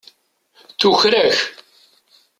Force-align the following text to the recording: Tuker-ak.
Tuker-ak. 0.79 1.37